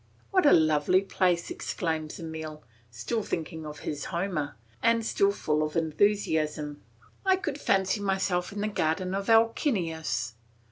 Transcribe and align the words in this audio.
"What 0.31 0.47
a 0.47 0.51
lovely 0.51 1.03
place!" 1.03 1.51
exclaims 1.51 2.19
Emile, 2.19 2.63
still 2.89 3.21
thinking 3.21 3.67
of 3.67 3.81
his 3.81 4.05
Homer, 4.05 4.57
and 4.81 5.05
still 5.05 5.31
full 5.31 5.61
of 5.61 5.75
enthusiasm, 5.75 6.81
"I 7.23 7.35
could 7.35 7.61
fancy 7.61 7.99
myself 7.99 8.51
in 8.51 8.61
the 8.61 8.67
garden 8.67 9.13
of 9.13 9.29
Alcinous." 9.29 10.33